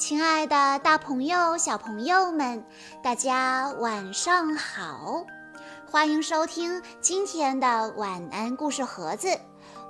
[0.00, 2.64] 亲爱的，大朋友、小朋友们，
[3.02, 5.26] 大家晚上好！
[5.90, 9.28] 欢迎收听今天的晚安故事盒子，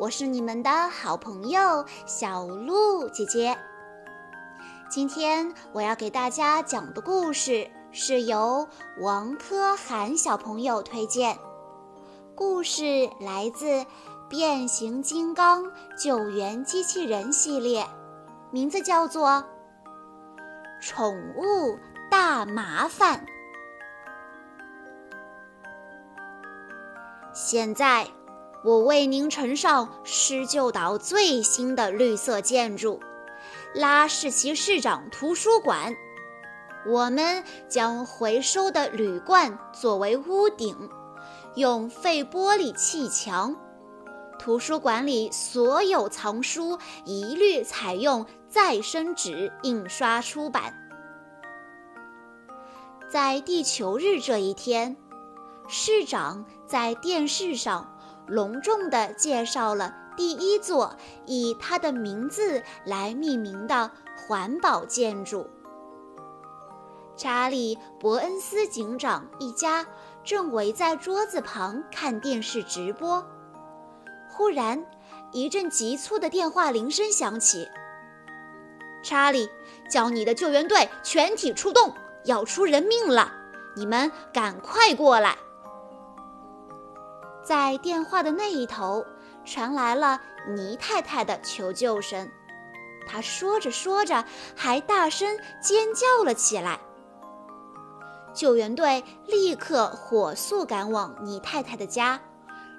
[0.00, 3.56] 我是你们的好朋友小鹿姐姐。
[4.90, 8.66] 今天我要给大家讲的故事是由
[8.98, 11.38] 王科涵小朋友推荐
[12.34, 13.66] 故事来自
[14.28, 17.86] 《变形金刚救援机器人》系列。
[18.52, 19.28] 名字叫做
[20.80, 21.78] 《宠物
[22.10, 23.18] 大麻烦》。
[27.34, 28.08] 现在，
[28.64, 32.98] 我为您呈上施救岛最新的绿色建筑——
[33.74, 35.94] 拉士奇市长图书馆。
[36.86, 40.88] 我们将回收的铝罐作为屋顶，
[41.54, 43.54] 用废玻璃砌墙。
[44.38, 50.74] 图书馆里所有藏书一律采用再生纸印刷出版。
[53.08, 54.96] 在地球日这一天，
[55.68, 65.48] 市长在电视上隆重地介绍了第一座以他的名字来命名的环保建筑。
[67.16, 69.86] 查理·伯恩斯警长一家
[70.24, 73.24] 正围在桌子旁看电视直播。
[74.28, 74.84] 忽然，
[75.32, 77.68] 一阵急促的电话铃声响起。
[79.02, 79.48] 查理，
[79.88, 83.32] 叫你的救援队全体出动，要出人命了！
[83.76, 85.36] 你们赶快过来！
[87.42, 89.04] 在电话的那一头
[89.44, 90.20] 传来了
[90.54, 92.28] 尼太太的求救声。
[93.06, 94.24] 她说着说着，
[94.54, 96.78] 还大声尖叫了起来。
[98.32, 102.20] 救援队立刻火速赶往尼太太的家。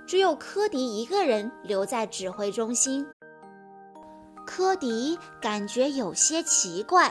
[0.08, 3.08] 只有科迪一个人留在指挥中心。
[4.54, 7.10] 科迪感觉有些奇怪，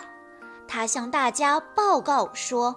[0.69, 2.77] 他向大家报告说：“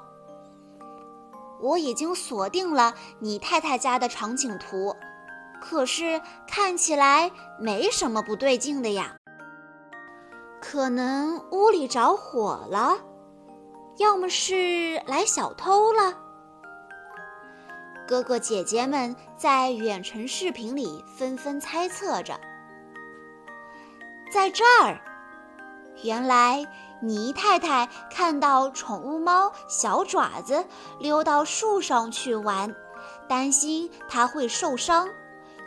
[1.59, 4.95] 我已经锁定了你太太家的场景图，
[5.61, 7.29] 可是看起来
[7.59, 9.17] 没什么不对劲的呀。
[10.61, 12.95] 可能屋里着火了，
[13.97, 16.17] 要么是来小偷了。”
[18.07, 22.39] 哥哥姐姐们在远程视频里纷纷猜测着，
[24.33, 24.99] 在这儿，
[26.01, 26.65] 原来
[27.03, 30.65] 倪太太看到宠物猫小爪子
[30.99, 32.75] 溜到树上去玩，
[33.29, 35.07] 担心它会受伤，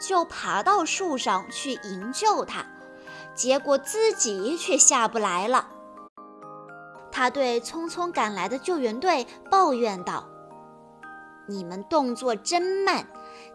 [0.00, 2.66] 就爬到树上去营救它，
[3.37, 5.69] 结果自己却下不来了。
[7.12, 10.27] 他对匆匆赶来的救援队抱怨道。
[11.47, 13.06] 你们动作真慢，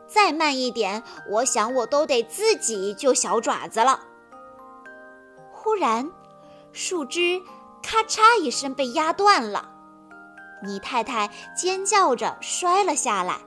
[0.07, 4.05] 再慢一点，我想我都得自己救小爪子了。
[5.63, 6.09] 忽然，
[6.73, 7.39] 树枝
[7.83, 9.69] 咔嚓一声被压断了，
[10.63, 13.37] 倪太太尖叫着摔了下来。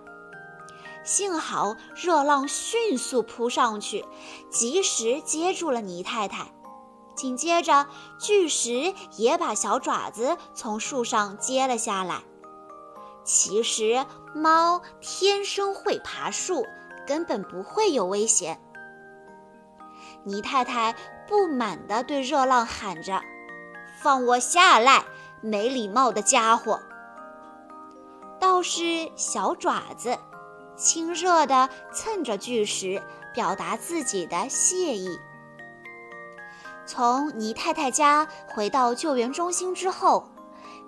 [1.03, 4.05] 幸好热浪迅速扑上去，
[4.49, 6.47] 及时接住了倪太太。
[7.17, 7.89] 紧接着，
[8.21, 12.23] 巨石也把小爪子从树上接了下来。
[13.25, 16.65] 其实猫天生会爬树，
[17.09, 18.61] 根本不会有危险。
[20.27, 20.95] 泥太太
[21.29, 23.21] 不满地对热浪喊着
[24.01, 25.05] ：“放我下来，
[25.41, 26.81] 没礼貌的家伙！”
[28.41, 30.19] 倒是小爪子，
[30.77, 33.03] 亲热地蹭着巨石，
[33.33, 35.19] 表达自己的谢意。
[36.87, 40.29] 从倪太太家回到救援中心之后。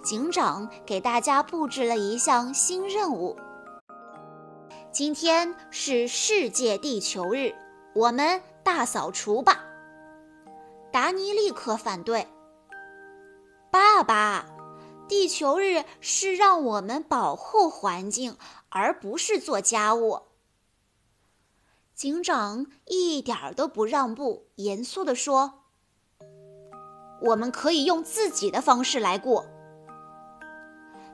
[0.04, 3.36] 警长给大家布置了一项新任务。
[4.92, 7.52] 今天是世界地球日，
[7.92, 9.65] 我们大扫除吧。
[10.96, 12.26] 达尼立刻反对
[13.70, 14.46] ：“爸爸，
[15.06, 18.38] 地球日是让我们保护环境，
[18.70, 20.22] 而不是做家务。”
[21.92, 25.64] 警长一点儿都不让步，严肃地说
[27.20, 29.44] ：“我们可以用自己的方式来过。”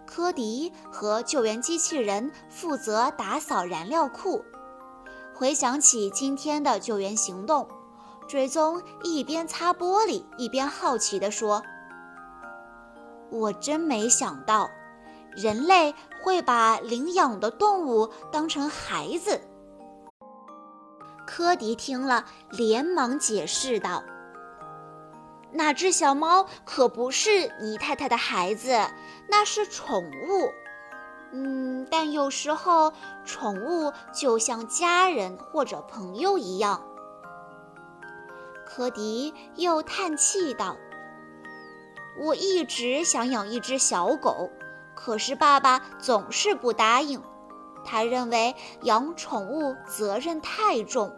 [0.07, 4.45] 科迪和救援机器人负责打扫燃料库。
[5.35, 7.67] 回想起今天的救援行动，
[8.29, 11.63] 追踪一边擦玻璃一边好奇地说
[13.31, 14.71] ：“我真没想到，
[15.33, 19.41] 人类会把领养的动物当成孩子。”
[21.27, 24.03] 科迪听了，连忙解释道。
[25.53, 28.75] 那只小猫可不是尼太太的孩子，
[29.29, 30.51] 那是宠物。
[31.35, 32.93] 嗯，但有时候
[33.25, 36.83] 宠物就像家人或者朋友一样。
[38.75, 40.79] 科迪又叹气道
[42.19, 44.49] ：“我一直想养一只小狗，
[44.95, 47.23] 可是爸爸总是不答应。
[47.85, 48.55] 他认为
[48.85, 51.15] 养宠物责任太重。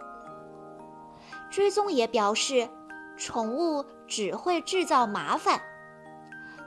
[1.49, 2.69] 追踪也表示，
[3.17, 5.62] 宠物只会制造麻烦。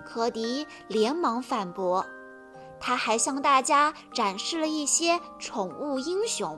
[0.05, 2.05] 科迪连忙反驳，
[2.79, 6.57] 他还向大家展示了一些宠物英雄。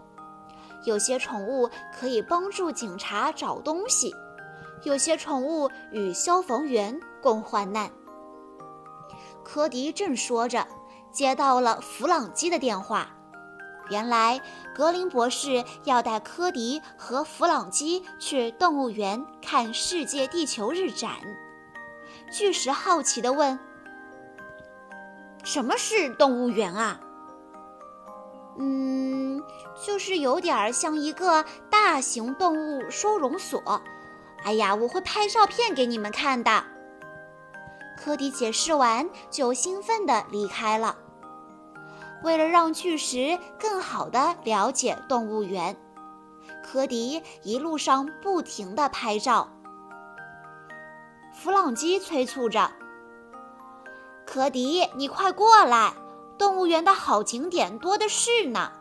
[0.86, 4.14] 有些宠物可以帮助警察找东西，
[4.84, 7.90] 有些宠物与消防员共患难。
[9.44, 10.66] 科迪正说着，
[11.12, 13.16] 接到了弗朗基的电话。
[13.90, 14.40] 原来
[14.76, 21.12] 格林博士要带科迪和弗朗基去动物园看世界地球日展。
[22.32, 23.58] 巨石好奇地问
[25.44, 27.02] ：“什么是动物园啊
[28.60, 29.09] ？”“嗯，
[29.86, 33.82] 就是有点儿像一个大型动物收容所。
[34.44, 36.64] ”“哎呀，我会拍照片给你们看的。”
[37.98, 40.98] 科迪解释完，就兴奋地离开了。
[42.24, 45.76] 为了让巨石更好地了解动物园，
[46.64, 49.50] 科迪一路上不停地拍照。
[51.34, 52.72] 弗朗基催促着
[54.26, 55.94] ：“科迪，你快过来！
[56.38, 58.72] 动物园的好景点多的是呢。”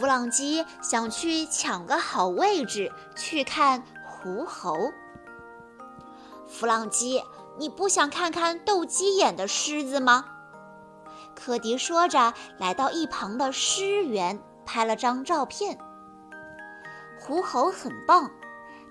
[0.00, 4.90] 弗朗基想去抢个好位置去看狐猴。
[6.48, 7.22] 弗朗基，
[7.58, 10.24] 你不想看看斗鸡眼的狮子吗？
[11.34, 15.78] 科迪说着，来到一旁的狮园，拍了张照片。
[17.20, 18.30] 狐猴很棒，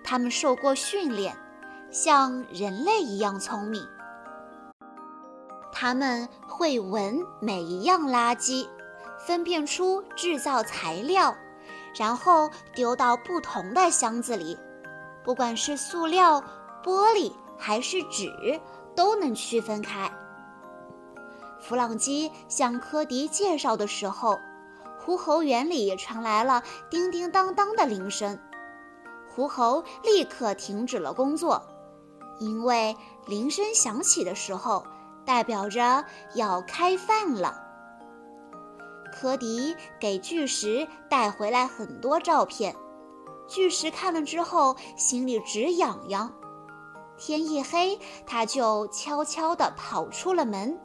[0.04, 1.36] 它们受过训练，
[1.90, 3.84] 像人类一样聪明。
[5.72, 8.68] 它们会闻每一样垃圾，
[9.30, 11.38] 分辨出制造材料，
[11.94, 14.58] 然后丢到不同的箱子里。
[15.24, 16.42] 不管是塑料、
[16.84, 18.60] 玻璃还是纸，
[18.96, 20.12] 都能区分开。
[21.62, 24.36] 弗朗基向科迪介绍的时候，
[24.98, 28.36] 狐猴园里传来了叮叮当当的铃声。
[29.30, 31.62] 狐猴立刻停止了工作，
[32.40, 32.98] 因为
[33.28, 34.84] 铃声响起的时候，
[35.24, 36.04] 代表着
[36.34, 37.69] 要开饭了。
[39.12, 42.76] 科迪给巨石带回来很多照片，
[43.48, 46.32] 巨石看了之后心里直痒痒。
[47.18, 50.80] 天一黑，他就悄悄地跑出了门。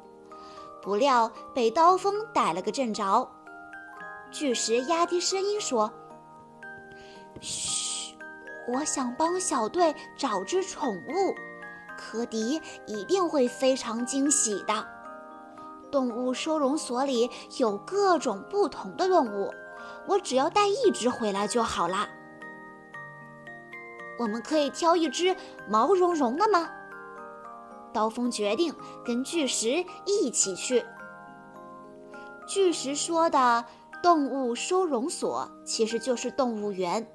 [0.82, 3.30] 不料被刀锋逮了个正着。
[4.30, 5.90] 巨石压低声音说
[7.40, 8.16] ：“嘘，
[8.68, 11.34] 我想帮小队找只宠物，
[11.96, 14.93] 科迪一定会非常惊喜的。
[15.94, 19.54] 动物收容所里有各种不同的动物，
[20.08, 22.08] 我只要带一只回来就好啦。
[24.18, 25.36] 我们可以挑一只
[25.68, 26.68] 毛茸茸的吗？”
[27.94, 28.74] 刀锋决定
[29.04, 30.84] 跟巨石一起去。
[32.44, 33.64] 巨石说的
[34.02, 37.06] 动物收容所其实就是动物园，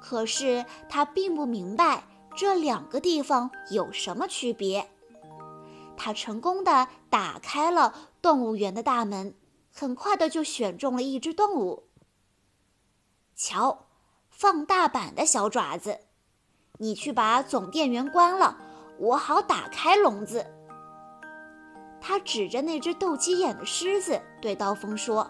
[0.00, 4.88] 可是他并不明白这两个地方有什么区别。
[5.98, 7.92] 他成功的打开了
[8.22, 9.34] 动物园的大门，
[9.74, 11.88] 很快的就选中了一只动物。
[13.34, 13.86] 瞧，
[14.30, 15.98] 放大版的小爪子，
[16.78, 18.56] 你去把总电源关了。
[18.98, 20.46] 我好打开笼子。
[22.00, 25.28] 他指着那只斗鸡眼的狮子，对刀锋说：“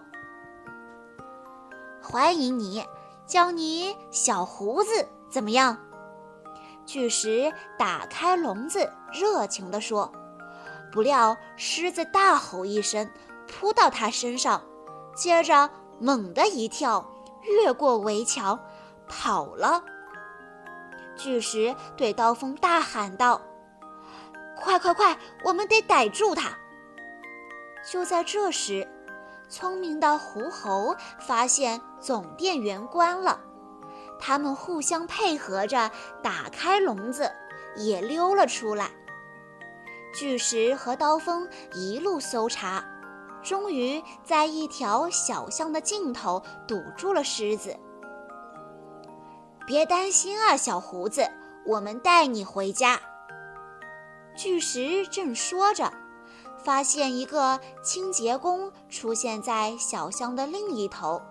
[2.02, 2.84] 欢迎你，
[3.26, 5.78] 叫你小胡子，怎么样？”
[6.84, 10.12] 巨石打开笼子，热情地说。
[10.90, 13.10] 不料狮子大吼一声，
[13.46, 14.62] 扑到他身上，
[15.14, 17.06] 接着猛地一跳，
[17.42, 18.58] 越过围墙，
[19.08, 19.82] 跑了。
[21.16, 23.40] 巨石对刀锋大喊道。
[24.60, 25.16] 快快快！
[25.44, 26.50] 我们得逮住他。
[27.88, 28.88] 就在这时，
[29.48, 33.40] 聪明的狐猴发现总电源关了，
[34.18, 35.90] 他们互相配合着
[36.22, 37.30] 打开笼子，
[37.76, 38.90] 也溜了出来。
[40.18, 42.84] 巨石和刀锋一路搜查，
[43.40, 47.78] 终于在一条小巷的尽头堵住了狮子。
[49.64, 51.30] 别担心啊，小胡子，
[51.64, 53.00] 我们带你回家。
[54.34, 55.92] 巨石正说着，
[56.64, 61.22] 发现一个清洁工出现在小巷的另一头，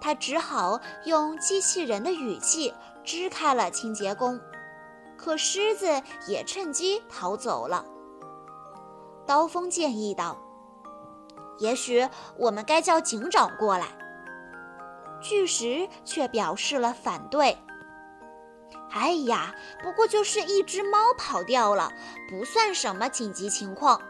[0.00, 4.40] 他只好用机器人的语气支开了清洁工，
[5.16, 7.84] 可狮子也趁机逃走了。
[9.26, 10.38] 刀锋建议道
[11.58, 13.86] ：“也许我们该叫警长过来。”
[15.20, 17.58] 巨石却表示了反对。
[18.90, 21.90] 哎呀，不过就是一只猫跑掉了，
[22.30, 24.00] 不算什么紧急情况。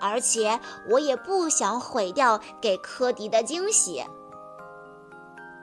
[0.00, 4.04] 而且我也不想毁掉给科迪的惊喜。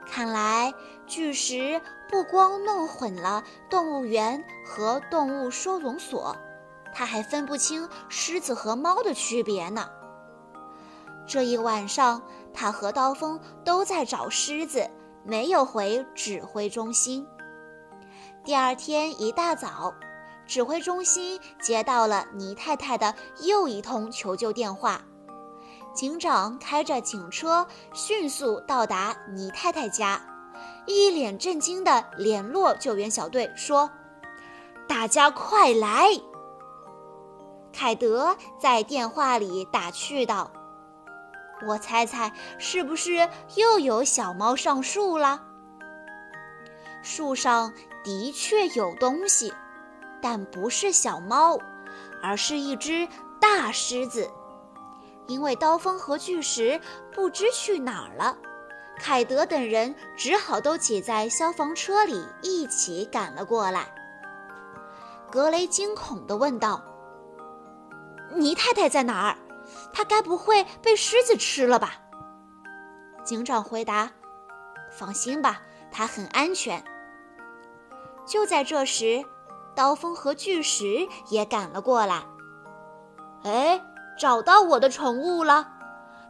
[0.06, 0.74] 看来
[1.06, 6.36] 巨石不光弄混了动物园和动物收容所，
[6.96, 9.86] 他还分不清狮子和猫的区别呢。
[11.26, 12.22] 这一晚上，
[12.54, 14.88] 他和刀锋都在找狮子，
[15.22, 17.26] 没有回指挥中心。
[18.42, 19.92] 第二天一大早。
[20.46, 25.02] 指挥中心接到了倪太太的又一通求救电话，
[25.92, 30.22] 警长开着警车迅速到达倪太太家，
[30.86, 33.90] 一脸震惊地联络救援小队说
[34.86, 36.06] ：“大家快来！”
[37.78, 40.50] 凯德在电话里打趣道
[41.68, 45.42] ：“我猜猜是不是又有小猫上树了？
[47.02, 49.52] 树上的确有东西。”
[50.22, 51.58] 但不是小猫，
[52.22, 53.06] 而是一只
[53.38, 54.26] 大狮子。
[55.26, 56.80] 因为刀锋和巨石
[57.14, 58.38] 不知去哪儿了，
[58.98, 63.86] 凯德等人只好都挤在消防车里一起赶了过来。
[65.30, 66.82] 格雷惊恐地问道
[68.38, 69.36] ：“尼太太在哪儿？
[69.92, 71.94] 她该不会被狮子吃了吧？”
[73.24, 74.10] 警长回答
[74.96, 76.84] ：“放心吧，她很安全。”
[78.26, 79.24] 就在这时。
[79.74, 82.22] 刀锋和巨石也赶了过来。
[83.42, 83.78] 哎，
[84.18, 85.68] 找到我的宠物了，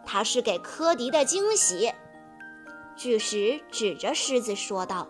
[0.05, 1.95] 它是给科迪的惊喜。
[2.97, 5.07] 巨石指着狮子说道。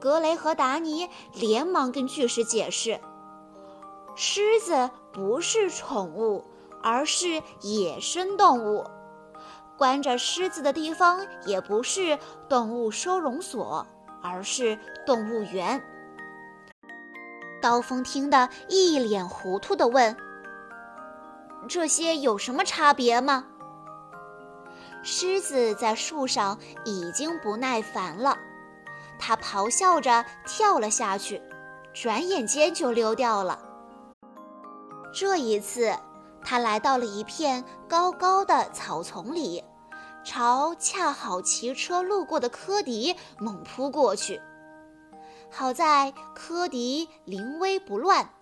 [0.00, 2.98] 格雷和达尼连忙跟巨石解释：
[4.16, 6.44] 狮子不是宠物，
[6.82, 8.84] 而是野生动物。
[9.76, 13.86] 关着狮子的地方也不是动物收容所，
[14.22, 15.80] 而是动物园。
[17.62, 20.16] 刀锋听得一脸糊涂地问
[21.68, 23.44] ：“这些有什么差别吗？”
[25.02, 28.36] 狮子在树上已经不耐烦了，
[29.18, 31.40] 它咆哮着跳了下去，
[31.94, 33.67] 转眼间就溜掉了。
[35.20, 35.98] 这一次，
[36.44, 39.64] 它来到了一片高高的草丛里，
[40.24, 44.40] 朝恰好骑车路过的科迪猛扑过去。
[45.50, 48.32] 好在科迪临危不乱，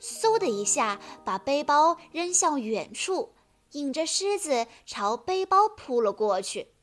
[0.00, 3.32] 嗖的一下把背包扔向远处，
[3.70, 6.74] 引着狮子朝背包扑了过去。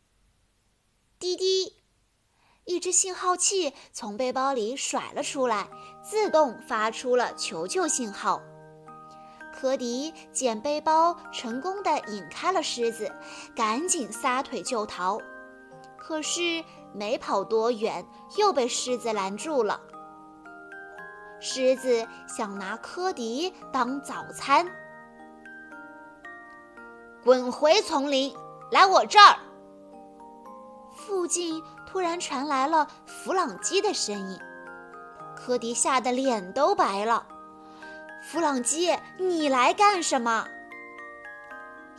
[1.20, 1.76] 滴滴，
[2.64, 5.68] 一只信号器从背包里甩了出来，
[6.02, 8.42] 自动发出了求救信号。
[9.52, 13.12] 科迪捡背包，成功的引开了狮子，
[13.56, 15.20] 赶紧撒腿就逃。
[15.98, 16.64] 可是。
[16.94, 18.06] 没跑多远，
[18.36, 19.80] 又被狮子拦住了。
[21.40, 24.70] 狮子想拿科迪当早餐，
[27.24, 28.36] 滚回丛林，
[28.72, 29.38] 来我这儿。
[30.94, 34.38] 附近突然传来了弗朗基的声音，
[35.34, 37.26] 科迪吓得脸都白了。
[38.24, 40.48] 弗朗基，你来干什么？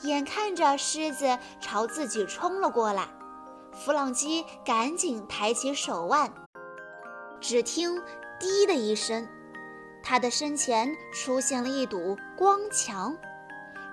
[0.02, 3.08] 眼看着狮子朝自己冲了过来。
[3.72, 6.32] 弗朗基赶紧抬起手腕，
[7.40, 8.00] 只听
[8.38, 9.28] “滴”的一声，
[10.00, 13.16] 他的身前出现了一堵光墙，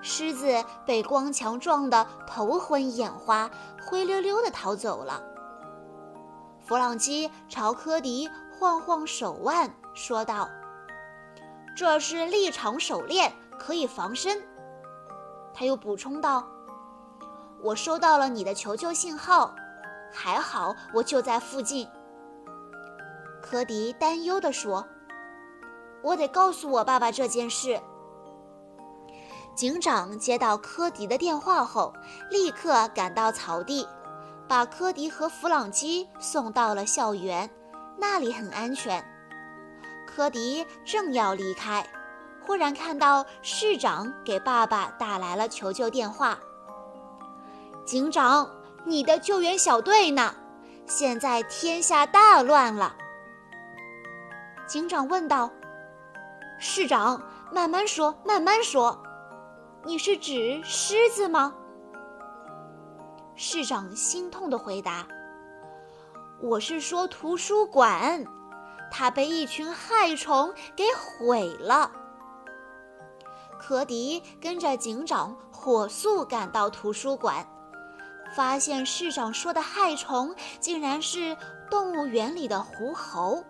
[0.00, 3.50] 狮子被光墙撞得头昏眼花，
[3.84, 5.20] 灰溜溜地逃走了。
[6.64, 10.48] 弗朗基朝科迪晃晃手腕，说道
[11.76, 14.42] ：“这是立场手链，可以防身。”
[15.54, 16.46] 他又补充道
[17.62, 19.54] ：“我收到了你的求救信号。”
[20.12, 21.88] 还好，我就在附近。
[23.40, 24.84] 科迪担忧地说
[26.02, 27.80] ：“我得告诉我爸爸这件事。”
[29.54, 31.92] 警长接到科迪的电话后，
[32.30, 33.86] 立刻赶到草地，
[34.48, 37.48] 把科迪和弗朗基送到了校园，
[37.98, 39.04] 那里很安全。
[40.14, 41.86] 科迪正要离开，
[42.44, 46.38] 忽然看到市长给爸爸打来了求救电话。
[47.84, 48.50] 警长。
[48.86, 50.34] 你的救援小队呢？
[50.86, 52.96] 现在天下大乱了。
[54.66, 55.50] 警长问道
[56.58, 58.98] ：“市长，慢慢说，慢慢说。
[59.84, 61.54] 你是指狮子吗？”
[63.36, 65.06] 市长心痛地回答
[66.40, 68.24] ：“我是说图书馆，
[68.90, 71.90] 它被一群害虫给毁了。”
[73.58, 77.46] 科迪跟着警长火速赶到图书馆。
[78.32, 81.36] 发现市长说的害虫竟然是
[81.68, 83.42] 动物园里的狐猴，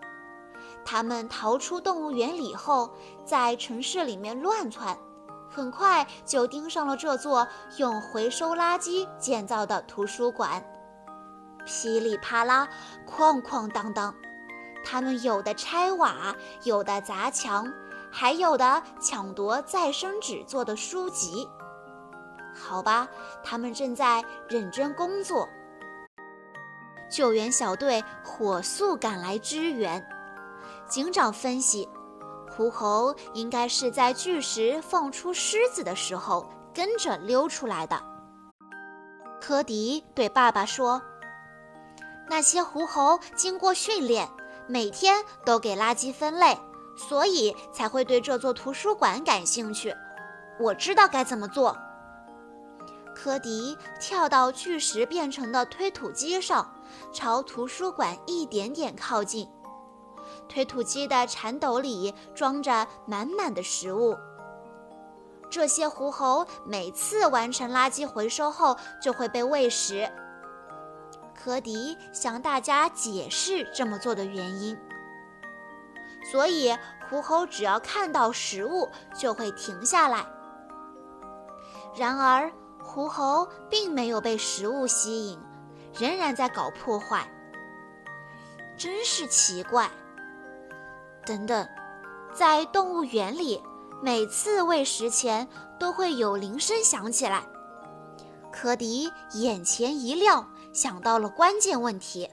[0.86, 2.90] 他们逃出动物园里后，
[3.22, 4.96] 在城市里面乱窜，
[5.50, 10.64] 很快就盯上了这座用回收垃圾建造的图书馆。
[11.66, 12.66] 噼里啪啦，
[13.06, 14.14] 哐哐当当，
[14.84, 16.34] 他们有的拆瓦，
[16.64, 17.72] 有的砸墙，
[18.10, 21.48] 还有的抢夺再生纸做的书籍。
[22.54, 23.08] 好吧，
[23.44, 25.48] 他们正在认真工作。
[27.10, 30.04] 救援小队火速赶来支援。
[30.88, 31.88] 警长分析，
[32.50, 38.00] 狐猴应该是在巨石放出狮子的时候跟着溜出来的。
[39.40, 41.00] 科迪对爸爸说
[42.28, 44.28] ：“那些狐猴经过训练，
[44.70, 46.56] 每天都给垃圾分类，
[46.96, 49.92] 所以才会对这座图书馆感兴趣。
[50.60, 51.76] 我知道该怎么做。”
[53.12, 56.72] 科迪跳到巨石变成的推土机上。
[57.12, 59.48] 朝图书馆一点点靠近，
[60.48, 64.16] 推土机的铲斗里装着满满的食物。
[65.48, 70.10] 这些狐猴每次完成垃圾回收后就会被喂食。
[71.42, 74.76] 科迪向大家解释这么做的原因，
[76.30, 76.76] 所以
[77.08, 80.26] 狐猴只要看到食物就会停下来。
[81.96, 85.40] 然而，狐猴并没有被食物吸引。
[85.98, 87.26] 仍然在搞破坏，
[88.76, 89.90] 真是奇怪。
[91.26, 91.66] 等等，
[92.32, 93.60] 在动物园里，
[94.00, 95.48] 每次喂食前
[95.80, 97.42] 都会有铃声响起来。
[98.52, 102.30] 科迪眼前一亮，想到了关键问题。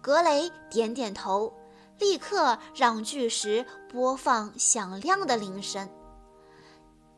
[0.00, 1.52] 格雷点点头，
[1.98, 5.88] 立刻让巨石播放响亮的铃声。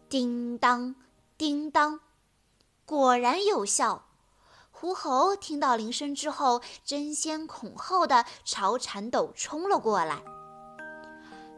[0.09, 0.95] 叮当，
[1.39, 2.01] 叮当，
[2.85, 4.05] 果然有效。
[4.71, 10.23] 狐猴听到铃声之后，争先恐后的朝铲斗冲了过来。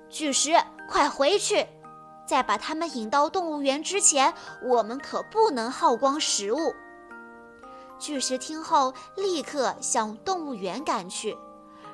[0.08, 0.52] 巨石，
[0.88, 1.66] 快回去！
[2.24, 4.32] 在把他们引到动物园之前，
[4.62, 6.74] 我们可不能耗光食物。
[7.98, 11.36] 巨石听后，立刻向动物园赶去。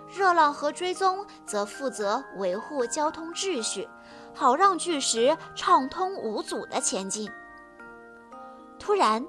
[0.09, 3.88] 热浪和追踪则负责维护交通秩序，
[4.35, 7.31] 好让巨石畅通无阻地前进。
[8.79, 9.25] 突然。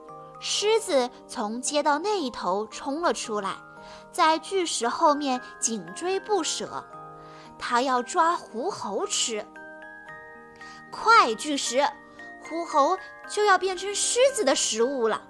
[0.45, 3.55] 狮子从街道那一头冲了出来，
[4.11, 6.83] 在巨石后面紧追不舍，
[7.57, 9.45] 它要抓狐猴吃。
[10.91, 11.81] 快，巨石，
[12.41, 12.97] 狐猴
[13.29, 15.21] 就要变成狮子的食物了。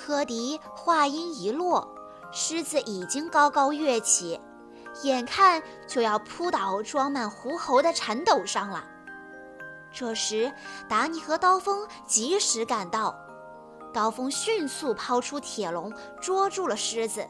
[0.00, 1.86] 科迪话音一落，
[2.32, 4.40] 狮子已经高高跃起，
[5.02, 8.82] 眼看就要扑倒装满狐猴的铲斗上了。
[9.92, 10.50] 这时，
[10.88, 13.14] 达尼和刀锋及时赶到。
[13.92, 17.26] 刀锋迅速抛出铁笼，捉住了狮子。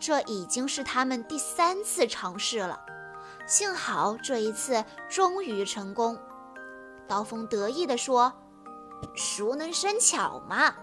[0.00, 2.80] 这已经是他们第三次尝试了，
[3.46, 6.18] 幸好这一次终于成功。
[7.06, 8.32] 刀锋得意地说
[9.14, 10.74] ：“熟能生巧嘛！”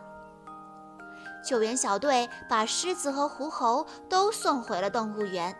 [1.47, 5.55] 救援小队把狮子和狐猴都送回了动物园。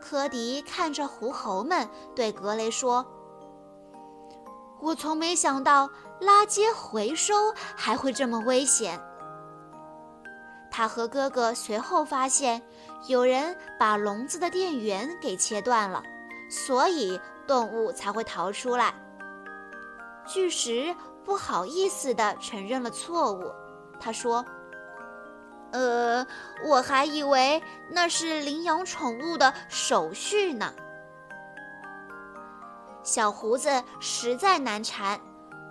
[0.00, 3.04] 科迪看着狐猴们，对格雷说。
[4.80, 5.88] 我从没想到
[6.20, 7.34] 垃圾回收
[7.74, 9.00] 还会这么危险。
[10.70, 12.62] 他和哥哥随后发现，
[13.08, 16.02] 有人把笼子的电源给切断了，
[16.48, 18.94] 所以动物才会逃出来。
[20.26, 23.50] 巨石不好意思地承认了错误，
[23.98, 24.44] 他说
[25.74, 26.24] ：“呃，
[26.64, 27.60] 我还以为
[27.90, 30.72] 那是领养宠物的手续呢。”
[33.02, 35.20] 小胡子实在难缠，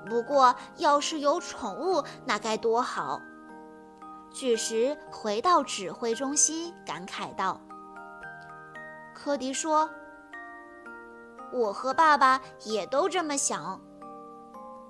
[0.06, 3.22] 不过要是有宠物，那该多好。
[4.30, 7.62] 巨石回到指挥中心，感慨道
[9.16, 9.90] ：“科迪说，
[11.54, 13.80] 我和爸爸也都这么想。”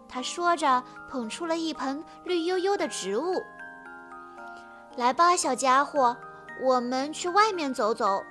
[0.10, 3.39] 他说着，捧出了一盆绿油油的植物。
[4.95, 6.15] “来吧，小家伙，
[6.62, 8.23] 我们去外面走走。”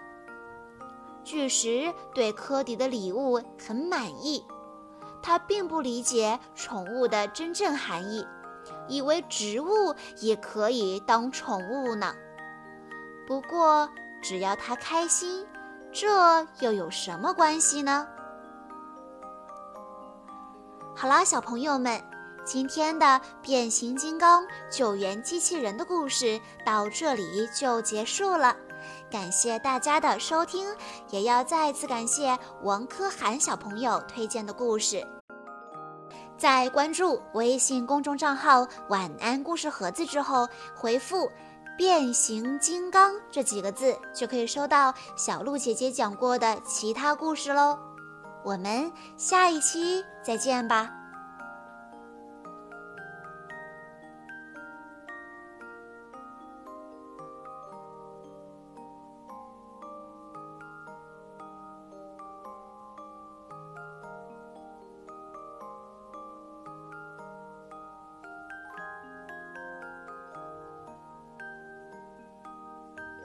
[1.25, 4.45] 巨石对科迪的礼物很满意，
[5.23, 8.27] 他并不理解宠物的真正含义，
[8.89, 12.13] 以为植物也可以当宠物呢。
[13.27, 13.89] 不过，
[14.21, 15.47] 只要他开心，
[15.93, 18.07] 这又有什么关系呢？
[20.95, 22.03] 好啦，小朋友们，
[22.45, 28.57] 今天的变形金刚救援机器人的故事到这里就结束了。
[29.11, 30.67] 感谢大家的收听，
[31.11, 35.07] 也要再次感谢王科涵小朋友推荐的故事。
[36.37, 41.31] 在关注微信公众账号“晚安故事盒子”之后，回复
[41.79, 47.79] “变形金刚”这几个字，就可以收到小鹿姐姐讲过的其他故事喽。
[48.45, 51.02] 我们下一期再见吧。